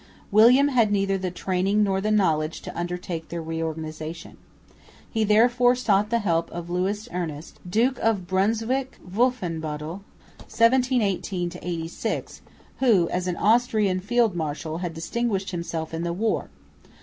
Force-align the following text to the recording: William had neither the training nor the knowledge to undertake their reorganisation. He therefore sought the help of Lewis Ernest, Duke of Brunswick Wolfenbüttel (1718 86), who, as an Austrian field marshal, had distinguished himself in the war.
William 0.31 0.69
had 0.69 0.91
neither 0.91 1.15
the 1.15 1.29
training 1.29 1.83
nor 1.83 2.01
the 2.01 2.09
knowledge 2.09 2.61
to 2.63 2.75
undertake 2.75 3.29
their 3.29 3.39
reorganisation. 3.39 4.37
He 5.07 5.23
therefore 5.23 5.75
sought 5.75 6.09
the 6.09 6.17
help 6.17 6.49
of 6.49 6.71
Lewis 6.71 7.07
Ernest, 7.11 7.59
Duke 7.69 7.99
of 7.99 8.25
Brunswick 8.25 8.97
Wolfenbüttel 9.07 10.01
(1718 10.49 11.51
86), 11.61 12.41
who, 12.79 13.09
as 13.09 13.27
an 13.27 13.37
Austrian 13.37 13.99
field 13.99 14.35
marshal, 14.35 14.79
had 14.79 14.95
distinguished 14.95 15.51
himself 15.51 15.93
in 15.93 16.01
the 16.01 16.13
war. 16.13 16.49